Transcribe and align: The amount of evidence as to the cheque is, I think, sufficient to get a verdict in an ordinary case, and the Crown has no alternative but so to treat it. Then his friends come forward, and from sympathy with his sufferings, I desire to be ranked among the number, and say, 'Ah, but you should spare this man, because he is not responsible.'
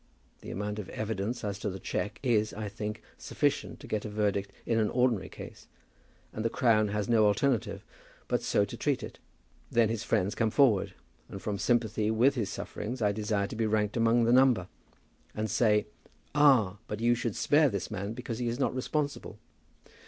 The 0.39 0.49
amount 0.49 0.79
of 0.79 0.89
evidence 0.89 1.43
as 1.43 1.59
to 1.59 1.69
the 1.69 1.79
cheque 1.79 2.19
is, 2.23 2.55
I 2.55 2.69
think, 2.69 3.03
sufficient 3.19 3.79
to 3.81 3.87
get 3.87 4.03
a 4.03 4.09
verdict 4.09 4.51
in 4.65 4.79
an 4.79 4.89
ordinary 4.89 5.29
case, 5.29 5.67
and 6.33 6.43
the 6.43 6.49
Crown 6.49 6.87
has 6.87 7.07
no 7.07 7.27
alternative 7.27 7.85
but 8.27 8.41
so 8.41 8.65
to 8.65 8.75
treat 8.75 9.03
it. 9.03 9.19
Then 9.69 9.89
his 9.89 10.03
friends 10.03 10.33
come 10.33 10.49
forward, 10.49 10.95
and 11.29 11.39
from 11.39 11.59
sympathy 11.59 12.09
with 12.09 12.33
his 12.33 12.49
sufferings, 12.49 12.99
I 13.03 13.11
desire 13.11 13.45
to 13.45 13.55
be 13.55 13.67
ranked 13.67 13.95
among 13.95 14.23
the 14.23 14.33
number, 14.33 14.67
and 15.35 15.51
say, 15.51 15.85
'Ah, 16.33 16.79
but 16.87 16.99
you 16.99 17.13
should 17.13 17.35
spare 17.35 17.69
this 17.69 17.91
man, 17.91 18.13
because 18.13 18.39
he 18.39 18.47
is 18.47 18.57
not 18.57 18.73
responsible.' 18.73 19.37